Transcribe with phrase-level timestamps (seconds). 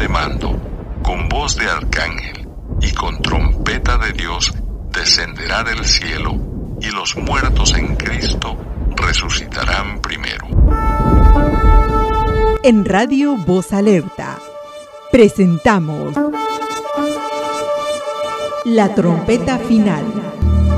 [0.00, 0.58] de mando,
[1.02, 2.48] con voz de arcángel
[2.80, 4.50] y con trompeta de Dios,
[4.90, 6.38] descenderá del cielo,
[6.80, 8.56] y los muertos en Cristo
[8.96, 10.46] resucitarán primero.
[12.62, 14.38] En Radio Voz Alerta
[15.12, 16.14] presentamos
[18.64, 20.04] La trompeta final,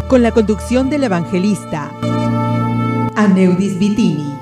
[0.08, 1.92] con la conducción del evangelista
[3.14, 4.41] Aneudis Vitini.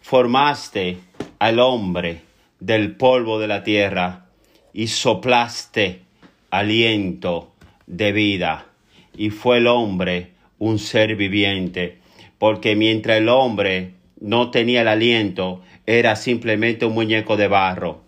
[0.00, 0.98] formaste
[1.40, 2.20] al hombre
[2.60, 4.26] del polvo de la tierra
[4.72, 6.02] y soplaste
[6.50, 7.52] aliento
[7.86, 8.66] de vida.
[9.16, 11.98] Y fue el hombre un ser viviente,
[12.38, 18.02] porque mientras el hombre no tenía el aliento, era simplemente un muñeco de barro.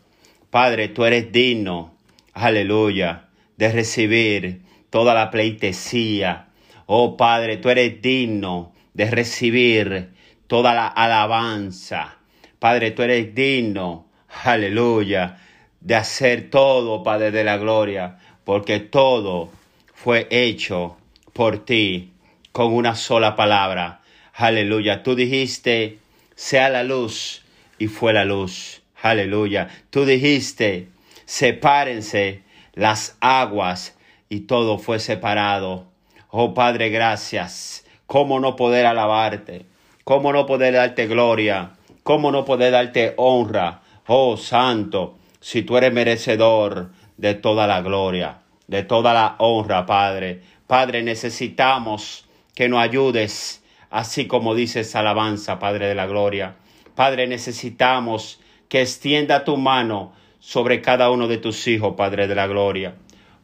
[0.51, 1.96] Padre, tú eres digno
[2.37, 4.61] aleluya, de recibir
[4.91, 6.49] toda la pleitesía.
[6.85, 10.11] Oh Padre, tú eres digno de recibir
[10.47, 12.19] toda la alabanza.
[12.59, 14.07] Padre, tú eres digno,
[14.45, 15.39] aleluya,
[15.81, 19.51] de hacer todo, Padre de la gloria, porque todo
[19.95, 20.99] fue hecho
[21.33, 22.13] por ti
[22.53, 24.03] con una sola palabra.
[24.35, 25.03] Aleluya.
[25.03, 25.99] Tú dijiste,
[26.35, 27.43] sea la luz,
[27.79, 28.83] y fue la luz.
[29.03, 29.69] Aleluya.
[29.89, 30.89] Tú dijiste,
[31.27, 32.43] sepárense
[32.73, 33.97] las aguas
[34.31, 35.85] y todo fue separado.
[36.31, 37.85] Oh Padre, gracias.
[38.07, 39.67] ¿Cómo no poder alabarte?
[40.05, 41.73] ¿Cómo no poder darte gloria?
[42.03, 43.83] ¿Cómo no poder darte honra?
[44.07, 48.39] Oh Santo, si tú eres merecedor de toda la gloria,
[48.69, 50.43] de toda la honra, Padre.
[50.67, 56.57] Padre, necesitamos que nos ayudes, así como dices alabanza, Padre de la gloria.
[56.95, 60.13] Padre, necesitamos que extienda tu mano
[60.47, 62.95] sobre cada uno de tus hijos, Padre de la Gloria.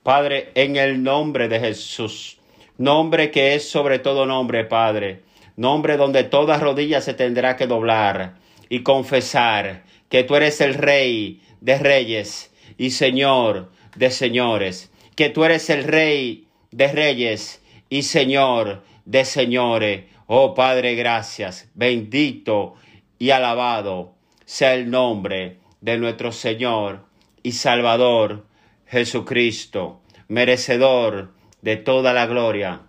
[0.04, 2.38] Padre, en el nombre de Jesús,
[2.78, 5.24] nombre que es sobre todo nombre, Padre,
[5.56, 8.36] nombre donde toda rodilla se tendrá que doblar
[8.68, 15.42] y confesar que tú eres el Rey de reyes y Señor de señores, que tú
[15.42, 20.04] eres el Rey de reyes y Señor de señores.
[20.28, 22.74] Oh Padre, gracias, bendito
[23.18, 24.14] y alabado
[24.44, 27.04] sea el nombre de nuestro Señor
[27.42, 28.46] y Salvador
[28.86, 32.82] Jesucristo, merecedor de toda la gloria,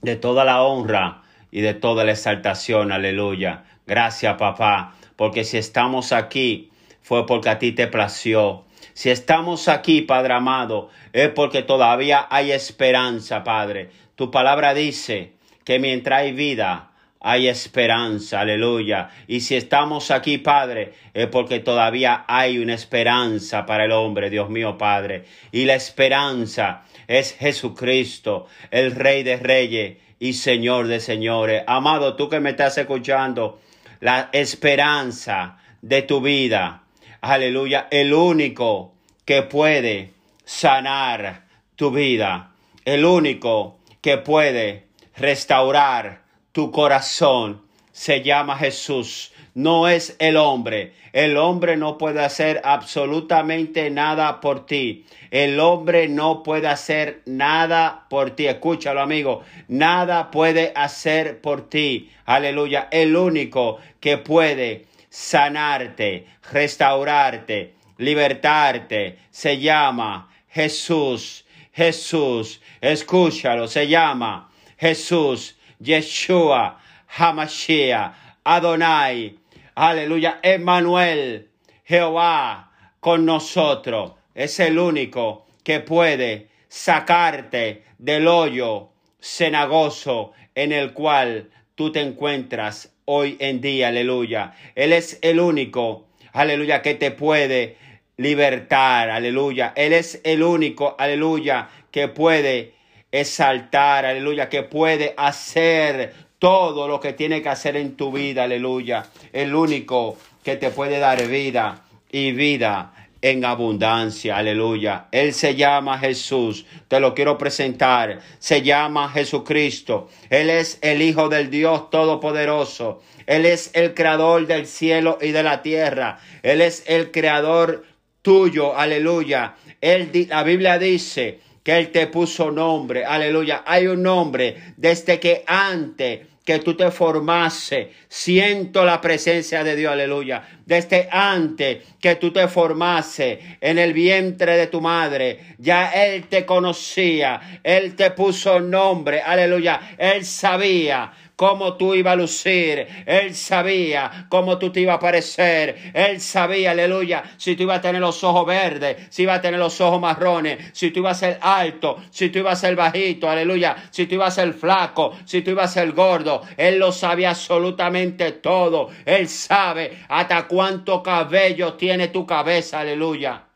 [0.00, 2.92] de toda la honra y de toda la exaltación.
[2.92, 3.64] Aleluya.
[3.86, 6.70] Gracias, papá, porque si estamos aquí
[7.02, 8.64] fue porque a ti te plació.
[8.94, 13.90] Si estamos aquí, Padre amado, es porque todavía hay esperanza, Padre.
[14.14, 15.32] Tu palabra dice
[15.64, 16.89] que mientras hay vida,
[17.20, 19.10] hay esperanza, aleluya.
[19.26, 24.48] Y si estamos aquí, Padre, es porque todavía hay una esperanza para el hombre, Dios
[24.48, 25.24] mío, Padre.
[25.52, 31.62] Y la esperanza es Jesucristo, el Rey de Reyes y Señor de Señores.
[31.66, 33.60] Amado, tú que me estás escuchando,
[34.00, 36.84] la esperanza de tu vida,
[37.20, 38.94] aleluya, el único
[39.26, 40.12] que puede
[40.46, 41.44] sanar
[41.76, 42.52] tu vida,
[42.86, 47.62] el único que puede restaurar tu corazón
[47.92, 49.32] se llama Jesús.
[49.54, 50.94] No es el hombre.
[51.12, 55.06] El hombre no puede hacer absolutamente nada por ti.
[55.30, 58.46] El hombre no puede hacer nada por ti.
[58.46, 59.42] Escúchalo, amigo.
[59.68, 62.10] Nada puede hacer por ti.
[62.26, 62.88] Aleluya.
[62.92, 71.44] El único que puede sanarte, restaurarte, libertarte, se llama Jesús.
[71.72, 72.60] Jesús.
[72.80, 73.66] Escúchalo.
[73.66, 75.56] Se llama Jesús.
[75.82, 76.76] Yeshua.
[77.16, 79.36] Hamashiach, Adonai,
[79.74, 81.48] aleluya, Emmanuel,
[81.84, 84.12] Jehová con nosotros.
[84.34, 88.90] Es el único que puede sacarte del hoyo
[89.20, 94.54] cenagoso en el cual tú te encuentras hoy en día, aleluya.
[94.76, 97.76] Él es el único, aleluya, que te puede
[98.16, 99.72] libertar, aleluya.
[99.74, 102.74] Él es el único, aleluya, que puede
[103.12, 109.06] exaltar, aleluya, que puede hacer todo lo que tiene que hacer en tu vida, aleluya.
[109.32, 115.08] El único que te puede dar vida y vida en abundancia, aleluya.
[115.12, 118.20] Él se llama Jesús, te lo quiero presentar.
[118.38, 120.08] Se llama Jesucristo.
[120.30, 123.02] Él es el Hijo del Dios Todopoderoso.
[123.26, 126.18] Él es el creador del cielo y de la tierra.
[126.42, 127.84] Él es el creador
[128.22, 129.56] tuyo, aleluya.
[129.80, 133.62] Él, la Biblia dice que Él te puso nombre, aleluya.
[133.66, 137.92] Hay un nombre desde que antes que tú te formase.
[138.08, 140.42] Siento la presencia de Dios, aleluya.
[140.64, 146.44] Desde antes que tú te formase en el vientre de tu madre, ya Él te
[146.44, 149.94] conocía, Él te puso nombre, aleluya.
[149.98, 152.86] Él sabía cómo tú ibas a lucir.
[153.06, 155.90] Él sabía cómo tú te ibas a parecer.
[155.94, 159.58] Él sabía, aleluya, si tú ibas a tener los ojos verdes, si ibas a tener
[159.58, 163.30] los ojos marrones, si tú ibas a ser alto, si tú ibas a ser bajito,
[163.30, 166.42] aleluya, si tú ibas a ser flaco, si tú ibas a ser gordo.
[166.58, 168.90] Él lo sabía absolutamente todo.
[169.06, 173.46] Él sabe hasta cuánto cabello tiene tu cabeza, aleluya.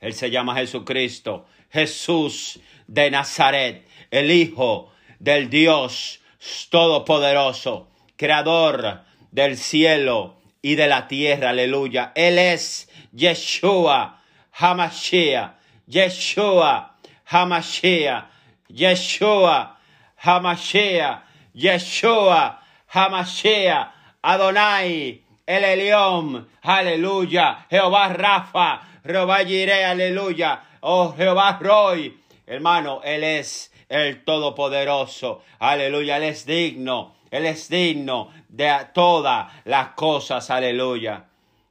[0.00, 6.17] Él se llama Jesucristo, Jesús de Nazaret, el Hijo del Dios
[6.70, 12.12] todopoderoso, creador del cielo y de la tierra, aleluya.
[12.14, 14.20] Él es Yeshua
[14.58, 15.54] Hamashiach,
[15.88, 16.94] Yeshua
[17.30, 18.26] Hamashiach,
[18.68, 19.76] Yeshua
[20.22, 21.22] Hamashiach,
[21.54, 22.60] Yeshua
[22.92, 23.92] Hamashiach,
[24.22, 27.66] Adonai, el Elión, aleluya.
[27.70, 30.60] Jehová Rafa, Jehová Jireh, aleluya.
[30.80, 32.14] Oh Jehová Roy,
[32.46, 35.42] hermano, Él es el Todopoderoso.
[35.58, 40.50] Aleluya, Él es digno, Él es digno de todas las cosas.
[40.50, 41.26] Aleluya.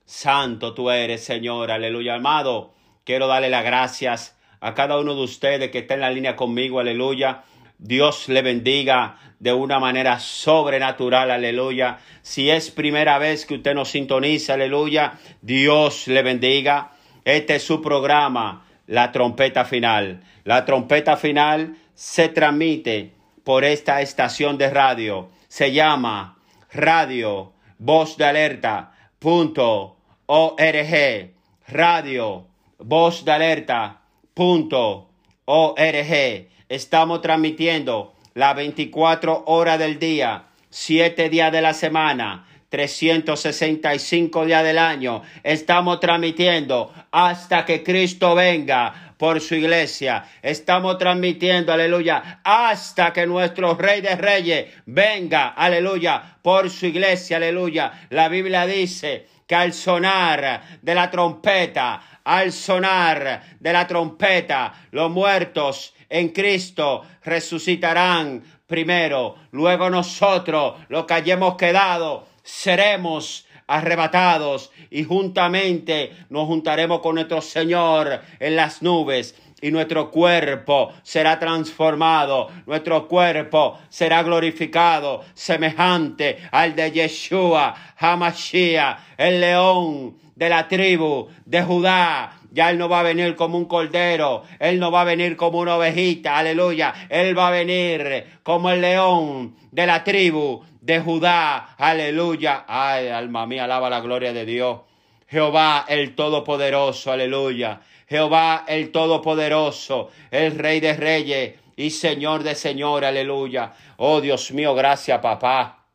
[0.05, 1.71] Santo tú eres, Señor.
[1.71, 2.73] Aleluya, amado.
[3.03, 6.79] Quiero darle las gracias a cada uno de ustedes que está en la línea conmigo.
[6.79, 7.43] Aleluya.
[7.77, 11.99] Dios le bendiga de una manera sobrenatural, aleluya.
[12.23, 16.93] Si es primera vez que usted nos sintoniza, aleluya, Dios le bendiga.
[17.23, 20.23] Este es su programa, la trompeta final.
[20.43, 25.29] La trompeta final se transmite por esta estación de radio.
[25.47, 26.37] Se llama
[26.71, 29.97] Radio Voz de Alerta punto
[30.27, 31.33] org.
[31.67, 32.47] Radio
[32.77, 34.01] Voz de Alerta
[34.35, 35.09] punto
[35.45, 36.47] org.
[36.69, 44.77] Estamos transmitiendo las 24 horas del día, 7 días de la semana, 365 días del
[44.77, 45.23] año.
[45.41, 50.23] Estamos transmitiendo hasta que Cristo venga por su iglesia.
[50.41, 58.07] Estamos transmitiendo, aleluya, hasta que nuestro Rey de Reyes venga, aleluya, por su iglesia, aleluya.
[58.09, 65.09] La Biblia dice que al sonar de la trompeta, al sonar de la trompeta, los
[65.09, 76.11] muertos en Cristo resucitarán primero, luego nosotros, los que hayamos quedado, seremos arrebatados y juntamente
[76.29, 83.79] nos juntaremos con nuestro Señor en las nubes y nuestro cuerpo será transformado, nuestro cuerpo
[83.89, 92.33] será glorificado, semejante al de Yeshua, Hamashiach, el león de la tribu de Judá.
[92.57, 95.59] Ya Él no va a venir como un cordero, Él no va a venir como
[95.59, 96.91] una ovejita, aleluya.
[97.07, 102.65] Él va a venir como el león de la tribu de Judá, aleluya.
[102.67, 104.79] Ay, alma mía, alaba la gloria de Dios.
[105.27, 107.81] Jehová el Todopoderoso, aleluya.
[108.09, 113.73] Jehová el Todopoderoso, el Rey de Reyes y Señor de Señor, aleluya.
[113.97, 115.85] Oh Dios mío, gracias papá.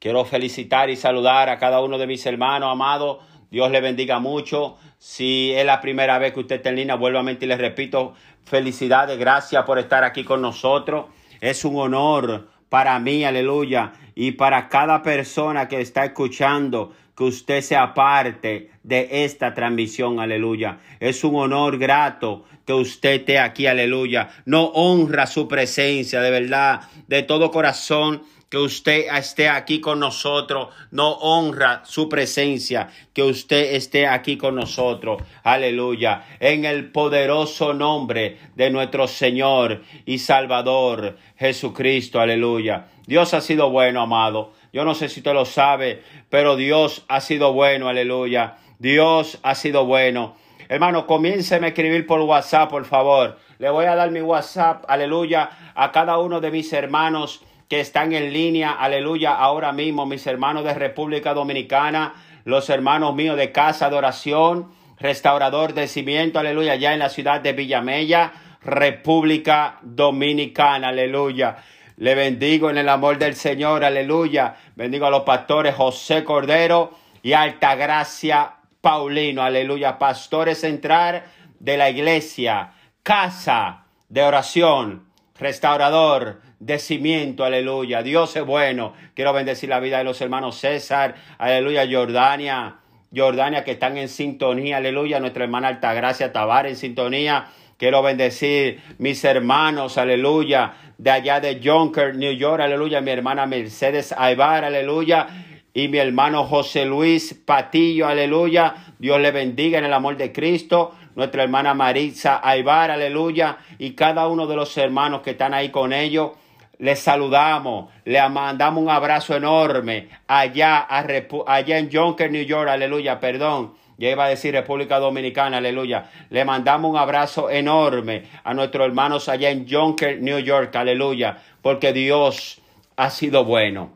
[0.00, 3.18] Quiero felicitar y saludar a cada uno de mis hermanos amados.
[3.54, 4.78] Dios le bendiga mucho.
[4.98, 9.16] Si es la primera vez que usted está en línea, vuelvamente y les repito, felicidades,
[9.16, 11.06] gracias por estar aquí con nosotros.
[11.40, 17.60] Es un honor para mí, aleluya, y para cada persona que está escuchando, que usted
[17.60, 20.80] sea parte de esta transmisión, aleluya.
[20.98, 24.30] Es un honor grato que usted esté aquí, aleluya.
[24.46, 30.68] No honra su presencia, de verdad, de todo corazón que usted esté aquí con nosotros,
[30.92, 35.20] no honra su presencia, que usted esté aquí con nosotros.
[35.42, 36.24] Aleluya.
[36.38, 42.20] En el poderoso nombre de nuestro Señor y Salvador Jesucristo.
[42.20, 42.86] Aleluya.
[43.08, 44.52] Dios ha sido bueno, amado.
[44.72, 47.88] Yo no sé si usted lo sabe, pero Dios ha sido bueno.
[47.88, 48.58] Aleluya.
[48.78, 50.36] Dios ha sido bueno.
[50.68, 53.36] Hermano, comiénceme a escribir por WhatsApp, por favor.
[53.58, 57.42] Le voy a dar mi WhatsApp, aleluya, a cada uno de mis hermanos
[57.80, 62.14] están en línea, aleluya, ahora mismo, mis hermanos de República Dominicana,
[62.44, 67.40] los hermanos míos de Casa de Oración, Restaurador de Cimiento, aleluya, ya en la ciudad
[67.40, 71.56] de Villamella, República Dominicana, aleluya.
[71.96, 74.56] Le bendigo en el amor del Señor, aleluya.
[74.74, 79.98] Bendigo a los pastores José Cordero y Altagracia Paulino, aleluya.
[79.98, 81.24] Pastores central
[81.60, 85.06] de la iglesia, casa de oración,
[85.38, 88.02] restaurador de cimiento, aleluya.
[88.02, 88.94] Dios es bueno.
[89.14, 92.76] Quiero bendecir la vida de los hermanos César, aleluya, Jordania,
[93.14, 95.20] Jordania que están en sintonía, aleluya.
[95.20, 97.48] Nuestra hermana Altagracia Tabar en sintonía.
[97.76, 103.02] Quiero bendecir mis hermanos, aleluya, de allá de Jonker, New York, aleluya.
[103.02, 105.26] Mi hermana Mercedes Aybar, aleluya.
[105.74, 108.74] Y mi hermano José Luis Patillo, aleluya.
[108.98, 114.26] Dios le bendiga en el amor de Cristo nuestra hermana Maritza Aybar, aleluya, y cada
[114.28, 116.32] uno de los hermanos que están ahí con ellos.
[116.78, 121.04] Les saludamos, le mandamos un abrazo enorme allá, a
[121.46, 123.74] allá en Jonker, New York, aleluya, perdón.
[123.96, 126.10] Ya iba a decir República Dominicana, aleluya.
[126.30, 131.38] Le mandamos un abrazo enorme a nuestros hermanos allá en Jonker, New York, aleluya.
[131.62, 132.60] Porque Dios
[132.96, 133.92] ha sido bueno.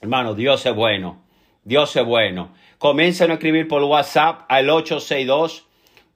[0.00, 1.22] Hermano, Dios es bueno.
[1.64, 2.50] Dios es bueno.
[2.78, 5.66] Comiencen a escribir por WhatsApp al 862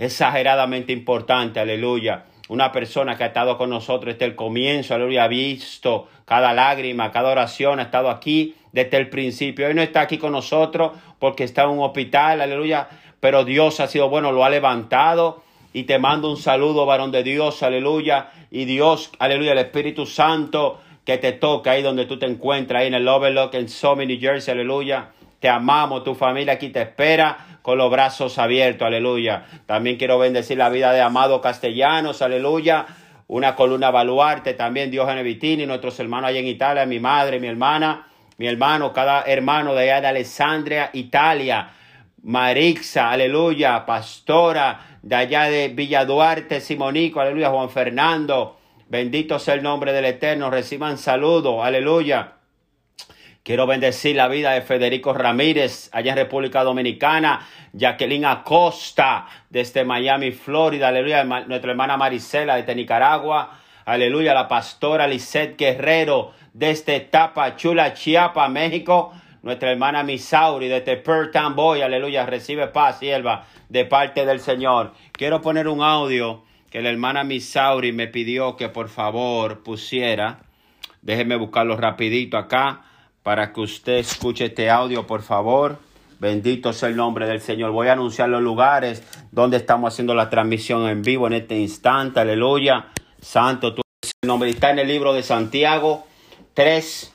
[0.00, 2.24] exageradamente importante, aleluya.
[2.48, 7.12] Una persona que ha estado con nosotros desde el comienzo, aleluya, ha visto cada lágrima,
[7.12, 9.66] cada oración, ha estado aquí desde el principio.
[9.66, 12.88] Hoy no está aquí con nosotros porque está en un hospital, aleluya,
[13.20, 15.42] pero Dios ha sido bueno, lo ha levantado.
[15.72, 18.30] Y te mando un saludo, varón de Dios, aleluya.
[18.50, 22.88] Y Dios, aleluya, el Espíritu Santo que te toca ahí donde tú te encuentras, ahí
[22.88, 25.10] en el Overlook, en Summit, New Jersey, aleluya.
[25.40, 29.46] Te amamos, tu familia aquí te espera con los brazos abiertos, aleluya.
[29.66, 32.86] También quiero bendecir la vida de Amado Castellanos, aleluya.
[33.26, 38.06] Una columna baluarte, también Dios Vitini, nuestros hermanos allá en Italia, mi madre, mi hermana,
[38.36, 41.70] mi hermano, cada hermano de allá de Alessandria, Italia.
[42.22, 49.62] Marixa, aleluya, pastora de allá de Villa Duarte, Simonico, aleluya, Juan Fernando, bendito sea el
[49.62, 52.39] nombre del Eterno, reciban saludo, aleluya.
[53.42, 60.30] Quiero bendecir la vida de Federico Ramírez allá en República Dominicana, Jacqueline Acosta desde Miami,
[60.30, 68.46] Florida, aleluya, nuestra hermana Marisela desde Nicaragua, aleluya, la pastora Lisette Guerrero desde Tapachula, Chiapa,
[68.48, 74.92] México, nuestra hermana Misauri desde Perth Boy, aleluya, recibe paz, sierva, de parte del Señor.
[75.12, 80.40] Quiero poner un audio que la hermana Misauri me pidió que por favor pusiera.
[81.00, 82.82] Déjeme buscarlo rapidito acá
[83.22, 85.78] para que usted escuche este audio, por favor.
[86.18, 87.70] Bendito sea el nombre del Señor.
[87.72, 92.20] Voy a anunciar los lugares donde estamos haciendo la transmisión en vivo en este instante.
[92.20, 92.88] Aleluya.
[93.20, 93.82] Santo, tu
[94.26, 96.06] nombre está en el libro de Santiago
[96.54, 97.14] 3,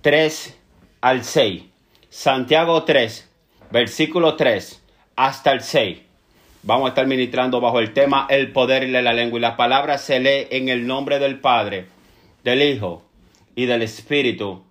[0.00, 0.58] 3
[1.00, 1.62] al 6.
[2.08, 3.28] Santiago 3,
[3.70, 4.82] versículo 3
[5.16, 5.98] hasta el 6.
[6.64, 9.38] Vamos a estar ministrando bajo el tema el poder de la lengua.
[9.38, 11.86] Y la palabra se lee en el nombre del Padre,
[12.44, 13.04] del Hijo
[13.54, 14.62] y del Espíritu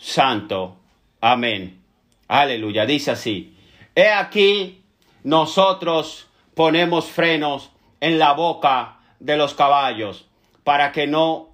[0.00, 0.76] Santo.
[1.20, 1.82] Amén.
[2.26, 2.86] Aleluya.
[2.86, 3.54] Dice así.
[3.94, 4.82] He aquí,
[5.24, 10.26] nosotros ponemos frenos en la boca de los caballos
[10.64, 11.50] para que no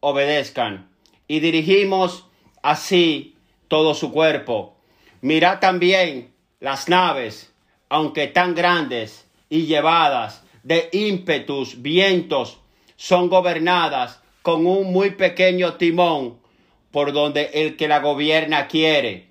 [0.00, 0.88] obedezcan
[1.26, 2.26] y dirigimos
[2.62, 3.36] así
[3.66, 4.76] todo su cuerpo.
[5.20, 7.52] Mirad también las naves,
[7.88, 12.60] aunque tan grandes y llevadas de ímpetus, vientos,
[12.96, 16.38] son gobernadas con un muy pequeño timón
[16.98, 19.28] por donde el que la gobierna quiere.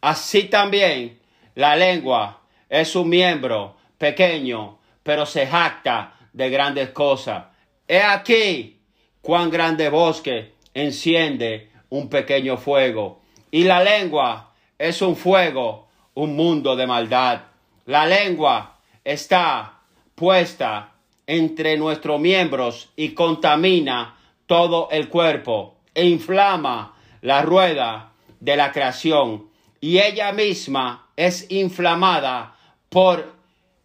[0.00, 1.18] Así también
[1.54, 7.44] la lengua es un miembro pequeño, pero se jacta de grandes cosas.
[7.86, 8.78] He aquí
[9.20, 13.20] cuán grande bosque enciende un pequeño fuego.
[13.50, 17.42] Y la lengua es un fuego, un mundo de maldad.
[17.84, 19.80] La lengua está
[20.14, 20.94] puesta
[21.26, 26.93] entre nuestros miembros y contamina todo el cuerpo e inflama
[27.24, 29.48] la rueda de la creación
[29.80, 32.54] y ella misma es inflamada
[32.90, 33.32] por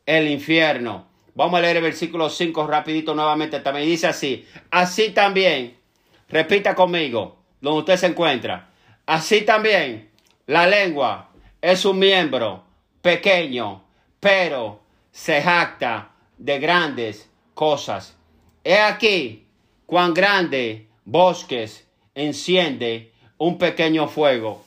[0.06, 1.08] el infierno.
[1.36, 3.62] Vamos a leer el versículo 5 rapidito nuevamente.
[3.62, 4.46] También dice así.
[4.70, 5.78] Así también,
[6.28, 8.72] repita conmigo, donde usted se encuentra.
[9.06, 10.10] Así también,
[10.46, 11.30] la lengua
[11.62, 12.66] es un miembro
[13.02, 13.86] pequeño,
[14.20, 14.82] pero
[15.12, 18.18] se jacta de grandes cosas.
[18.66, 19.46] He aquí
[19.86, 23.09] cuán grande bosques enciende
[23.40, 24.64] un pequeño fuego.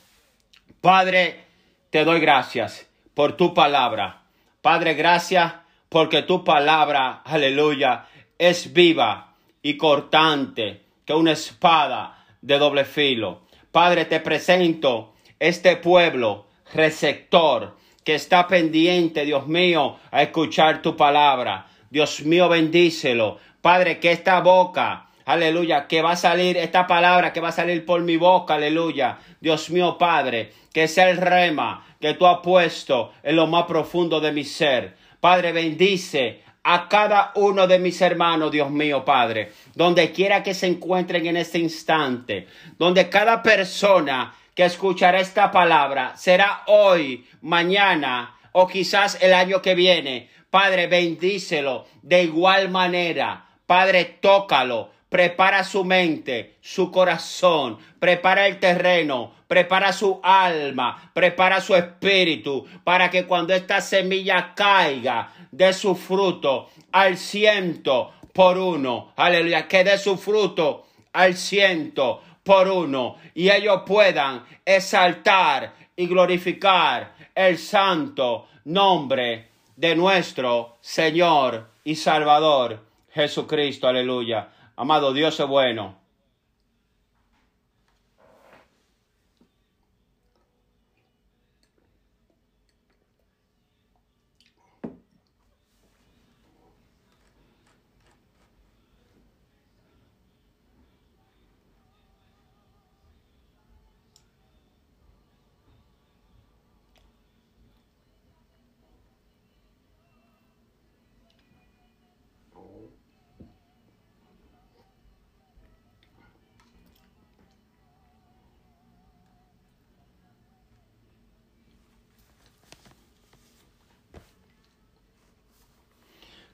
[0.80, 1.44] Padre,
[1.90, 4.22] te doy gracias por tu palabra.
[4.60, 5.54] Padre, gracias
[5.88, 8.06] porque tu palabra, aleluya,
[8.38, 13.42] es viva y cortante que una espada de doble filo.
[13.70, 21.66] Padre, te presento este pueblo receptor que está pendiente, Dios mío, a escuchar tu palabra.
[21.90, 23.38] Dios mío, bendícelo.
[23.60, 27.84] Padre, que esta boca, aleluya, que va a salir esta palabra que va a salir
[27.84, 29.18] por mi boca, aleluya.
[29.40, 34.20] Dios mío, Padre, que sea el rema que tú has puesto en lo más profundo
[34.20, 34.96] de mi ser.
[35.20, 40.66] Padre, bendice a cada uno de mis hermanos, Dios mío, Padre, donde quiera que se
[40.66, 42.46] encuentren en este instante,
[42.78, 49.74] donde cada persona que escuchará esta palabra será hoy, mañana o quizás el año que
[49.74, 50.28] viene.
[50.50, 53.46] Padre, bendícelo de igual manera.
[53.66, 61.74] Padre, tócalo, prepara su mente, su corazón, prepara el terreno, prepara su alma, prepara su
[61.74, 69.12] espíritu, para que cuando esta semilla caiga, dé su fruto al ciento por uno.
[69.16, 77.12] Aleluya, que dé su fruto al ciento por uno y ellos puedan exaltar y glorificar
[77.34, 82.80] el santo nombre de nuestro Señor y Salvador
[83.12, 83.86] Jesucristo.
[83.88, 84.48] Aleluya.
[84.82, 86.01] Amado Dios es bueno.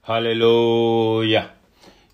[0.08, 1.56] Aleluya.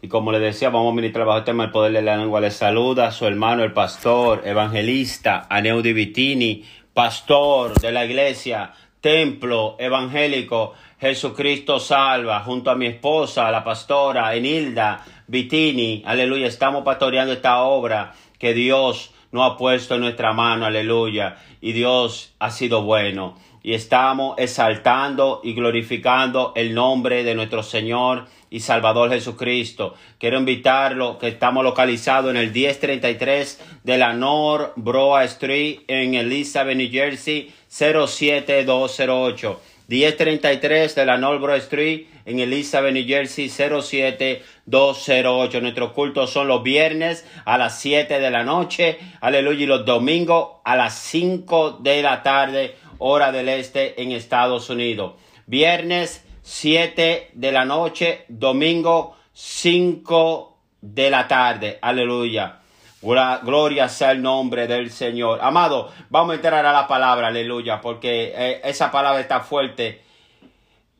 [0.02, 2.40] Y como le decía, vamos a ministrar bajo el tema del poder de la lengua.
[2.40, 9.76] Le saluda a su hermano, el pastor, evangelista, Aneudi Vitini, pastor de la iglesia, templo
[9.78, 16.02] evangélico, Jesucristo salva, junto a mi esposa, la pastora Enilda Vitini.
[16.04, 16.48] Aleluya.
[16.48, 20.66] Estamos pastoreando esta obra que Dios nos ha puesto en nuestra mano.
[20.66, 21.36] Aleluya.
[21.60, 28.26] Y Dios ha sido bueno y estamos exaltando y glorificando el nombre de nuestro Señor
[28.50, 29.94] y Salvador Jesucristo.
[30.18, 36.76] Quiero invitarlo que estamos localizados en el 1033 de la North Broad Street en Elizabeth,
[36.76, 39.60] New Jersey 07208.
[39.86, 45.60] 1033 de la North Broad Street en Elizabeth, New Jersey 07208.
[45.60, 50.60] Nuestros cultos son los viernes a las 7 de la noche, aleluya, y los domingos
[50.64, 55.14] a las 5 de la tarde hora del este en Estados Unidos.
[55.46, 61.78] Viernes 7 de la noche, domingo 5 de la tarde.
[61.82, 62.60] Aleluya.
[63.02, 65.40] Gloria sea el nombre del Señor.
[65.42, 70.02] Amado, vamos a entrar a la palabra, aleluya, porque eh, esa palabra está fuerte,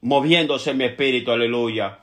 [0.02, 2.00] moviéndose en mi espíritu, aleluya.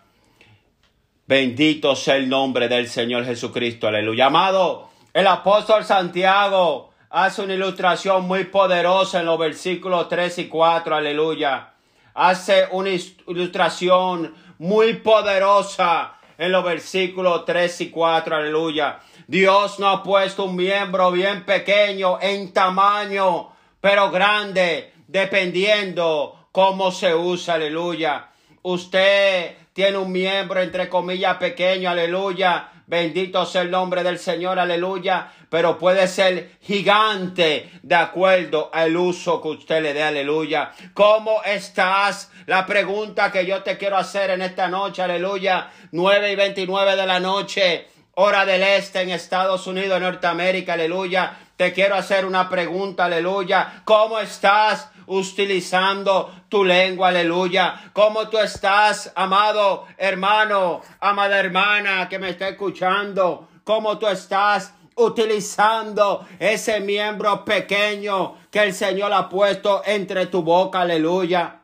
[1.28, 4.26] Bendito sea el nombre del Señor Jesucristo, aleluya.
[4.26, 10.96] Amado, el apóstol Santiago hace una ilustración muy poderosa en los versículos 3 y 4,
[10.96, 11.74] aleluya.
[12.14, 19.00] Hace una ilustración muy poderosa en los versículos 3 y 4, aleluya.
[19.28, 27.14] Dios no ha puesto un miembro bien pequeño en tamaño, pero grande, dependiendo cómo se
[27.14, 28.30] usa, aleluya.
[28.62, 35.32] Usted tiene un miembro entre comillas pequeño, aleluya, Bendito sea el nombre del Señor, aleluya.
[35.50, 40.74] Pero puede ser gigante de acuerdo al uso que usted le dé, aleluya.
[40.94, 42.30] ¿Cómo estás?
[42.48, 45.70] La pregunta que yo te quiero hacer en esta noche, aleluya.
[45.94, 51.34] 9 y 29 de la noche, hora del este en Estados Unidos, Norteamérica, aleluya.
[51.62, 53.84] Te quiero hacer una pregunta, aleluya.
[53.86, 54.90] ¿Cómo estás?
[55.06, 57.92] utilizando tu lengua, aleluya.
[57.94, 63.48] ¿Cómo tú estás, amado hermano, amada hermana que me está escuchando?
[63.64, 70.82] ¿Cómo tú estás utilizando ese miembro pequeño que el Señor ha puesto entre tu boca,
[70.82, 71.62] aleluya?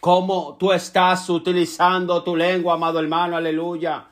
[0.00, 4.06] ¿Cómo tú estás utilizando tu lengua, amado hermano, aleluya?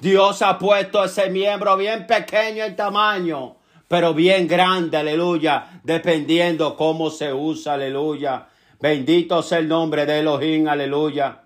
[0.00, 3.56] Dios ha puesto ese miembro bien pequeño en tamaño
[3.88, 8.46] pero bien grande, aleluya, dependiendo cómo se usa, aleluya.
[8.80, 11.42] Bendito sea el nombre de Elohim, aleluya.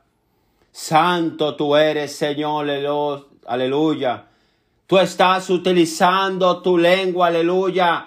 [0.73, 2.69] Santo tú eres, Señor,
[3.47, 4.25] aleluya.
[4.87, 8.07] Tú estás utilizando tu lengua, aleluya,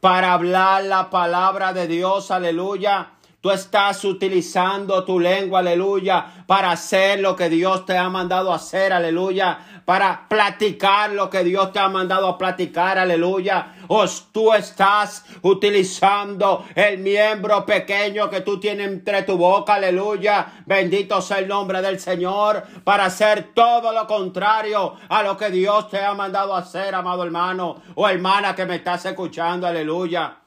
[0.00, 3.10] para hablar la palabra de Dios, aleluya.
[3.40, 8.92] Tú estás utilizando tu lengua, aleluya, para hacer lo que Dios te ha mandado hacer,
[8.92, 13.76] aleluya para platicar lo que Dios te ha mandado a platicar, aleluya.
[13.86, 20.64] O tú estás utilizando el miembro pequeño que tú tienes entre tu boca, aleluya.
[20.66, 25.88] Bendito sea el nombre del Señor para hacer todo lo contrario a lo que Dios
[25.88, 30.45] te ha mandado hacer, amado hermano o hermana que me estás escuchando, aleluya.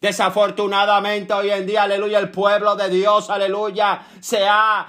[0.00, 4.86] Desafortunadamente hoy en día, aleluya, el pueblo de Dios, aleluya, se ha,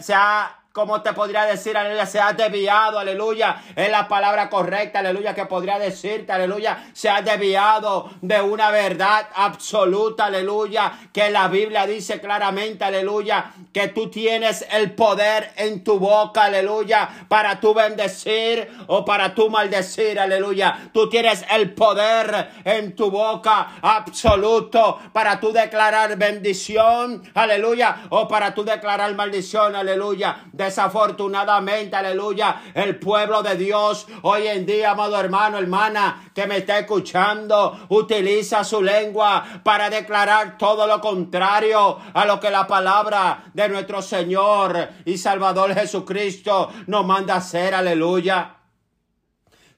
[0.00, 5.00] se ha como te podría decir, aleluya, se ha desviado, aleluya, es la palabra correcta,
[5.00, 11.48] aleluya, que podría decirte, aleluya, se ha desviado de una verdad absoluta, aleluya, que la
[11.48, 17.74] Biblia dice claramente, aleluya, que tú tienes el poder en tu boca, aleluya, para tú
[17.74, 25.38] bendecir o para tú maldecir, aleluya, tú tienes el poder en tu boca absoluto para
[25.38, 33.56] tú declarar bendición, aleluya, o para tú declarar maldición, aleluya Desafortunadamente, aleluya, el pueblo de
[33.56, 39.90] Dios hoy en día, amado hermano, hermana, que me está escuchando, utiliza su lengua para
[39.90, 46.70] declarar todo lo contrario a lo que la palabra de nuestro Señor y Salvador Jesucristo
[46.86, 48.61] nos manda hacer, aleluya.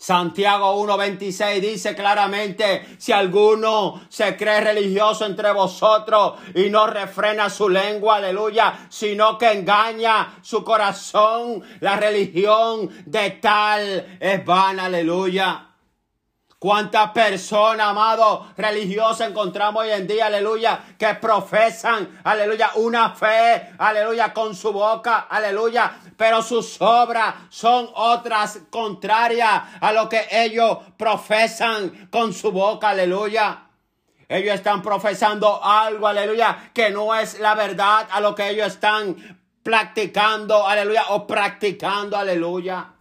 [0.05, 7.71] Santiago 1.26 dice claramente, si alguno se cree religioso entre vosotros y no refrena su
[7.71, 15.74] lengua, aleluya, sino que engaña su corazón, la religión de tal es vana, aleluya.
[16.65, 24.33] Cuántas personas, amado, religiosas encontramos hoy en día, aleluya, que profesan, aleluya, una fe, aleluya,
[24.33, 32.09] con su boca, aleluya, pero sus obras son otras contrarias a lo que ellos profesan
[32.11, 33.67] con su boca, aleluya.
[34.27, 39.39] Ellos están profesando algo, aleluya, que no es la verdad a lo que ellos están
[39.63, 42.94] practicando, aleluya, o practicando, aleluya.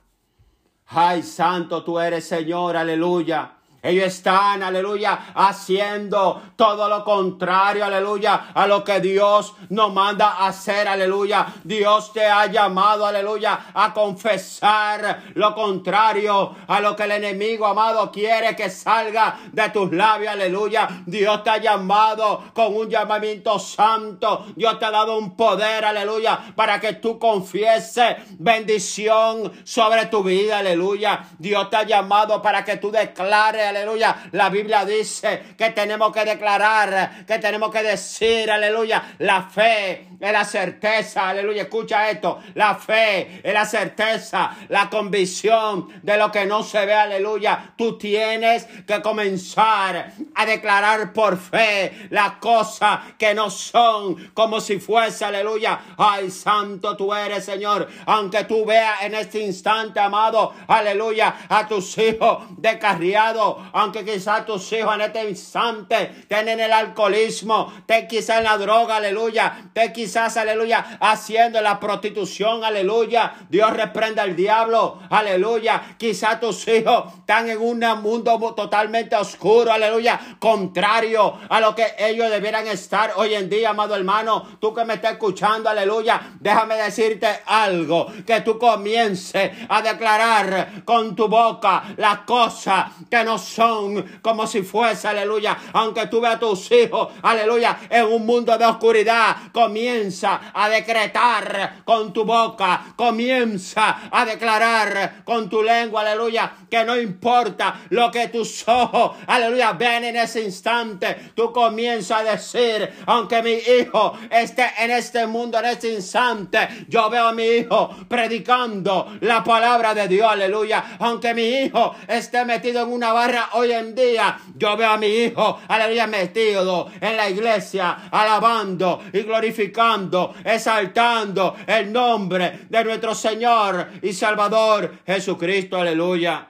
[0.95, 3.62] Ay, santo tú eres, Señor, aleluya.
[3.83, 10.87] Ellos están, aleluya, haciendo todo lo contrario, aleluya, a lo que Dios nos manda hacer,
[10.87, 11.45] aleluya.
[11.65, 18.09] Dios te ha llamado, aleluya, a confesar lo contrario a lo que el enemigo, amado,
[18.09, 20.87] quiere que salga de tus labios, aleluya.
[21.05, 24.45] Dios te ha llamado con un llamamiento santo.
[24.55, 30.59] Dios te ha dado un poder, aleluya, para que tú confieses bendición sobre tu vida,
[30.59, 31.27] aleluya.
[31.37, 34.29] Dios te ha llamado para que tú declares, aleluya.
[34.31, 40.45] La Biblia dice que tenemos que declarar, que tenemos que decir, aleluya, la fe la
[40.45, 41.63] certeza, aleluya.
[41.63, 47.73] Escucha esto, la fe la certeza, la convicción de lo que no se ve, aleluya.
[47.77, 54.79] Tú tienes que comenzar a declarar por fe las cosas que no son como si
[54.79, 55.79] fuese, aleluya.
[55.97, 57.87] Ay, santo tú eres, Señor.
[58.05, 64.71] Aunque tú veas en este instante, amado, aleluya, a tus hijos descarriados aunque quizás tus
[64.73, 70.37] hijos en este instante tienen el alcoholismo, te quizás en la droga, aleluya, te quizás,
[70.37, 73.33] aleluya, haciendo la prostitución, aleluya.
[73.49, 75.95] Dios reprenda al diablo, aleluya.
[75.97, 82.29] Quizás tus hijos están en un mundo totalmente oscuro, aleluya, contrario a lo que ellos
[82.29, 84.57] debieran estar hoy en día, amado hermano.
[84.59, 91.15] Tú que me estás escuchando, aleluya, déjame decirte algo, que tú comiences a declarar con
[91.15, 96.39] tu boca las cosas que no son como si fuese, aleluya, aunque tú veas a
[96.39, 104.09] tus hijos, aleluya, en un mundo de oscuridad, comienza a decretar con tu boca, comienza
[104.11, 110.05] a declarar con tu lengua, aleluya, que no importa lo que tus ojos, aleluya, ven
[110.05, 115.65] en ese instante, tú comienzas a decir, aunque mi hijo esté en este mundo, en
[115.65, 121.43] este instante, yo veo a mi hijo predicando la palabra de Dios, aleluya, aunque mi
[121.43, 126.07] hijo esté metido en una barra hoy en día, yo veo a mi hijo, aleluya,
[126.07, 134.99] metido en la iglesia, alabando y glorificando, exaltando el nombre de nuestro Señor y Salvador
[135.05, 136.47] Jesucristo, aleluya.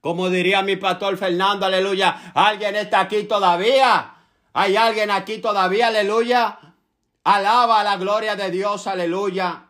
[0.00, 4.14] Como diría mi pastor Fernando, aleluya, ¿alguien está aquí todavía?
[4.52, 6.58] ¿Hay alguien aquí todavía, aleluya?
[7.24, 9.69] Alaba la gloria de Dios, aleluya.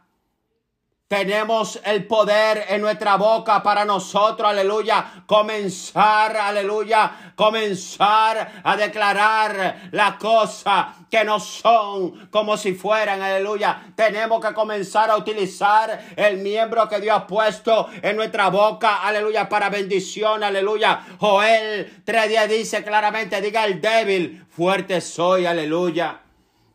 [1.11, 10.15] Tenemos el poder en nuestra boca para nosotros, aleluya, comenzar, aleluya, comenzar a declarar las
[10.19, 13.89] cosas que no son como si fueran, aleluya.
[13.97, 19.49] Tenemos que comenzar a utilizar el miembro que Dios ha puesto en nuestra boca, aleluya,
[19.49, 21.05] para bendición, aleluya.
[21.19, 26.21] Joel 3.10 dice claramente, diga el débil, fuerte soy, aleluya.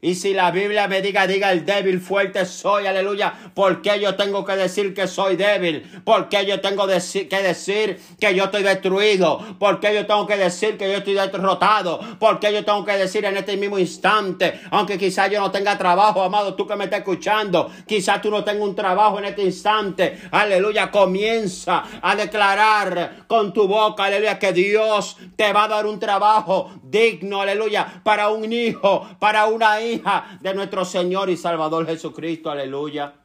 [0.05, 3.33] Y si la Biblia me diga, diga el débil, fuerte soy, aleluya.
[3.55, 5.81] ¿Por qué yo tengo que decir que soy débil?
[6.03, 7.27] ¿Por qué yo tengo que decir
[8.19, 9.39] que yo estoy destruido?
[9.57, 11.99] ¿Por qué yo tengo que decir que yo estoy derrotado?
[12.19, 15.75] ¿Por qué yo tengo que decir en este mismo instante, aunque quizás yo no tenga
[15.75, 19.41] trabajo, amado, tú que me estás escuchando, quizás tú no tengas un trabajo en este
[19.41, 25.87] instante, aleluya, comienza a declarar con tu boca, aleluya, que Dios te va a dar
[25.87, 29.94] un trabajo digno, aleluya, para un hijo, para una hija
[30.41, 32.49] de nuestro Señor y Salvador Jesucristo.
[32.49, 33.24] Aleluya.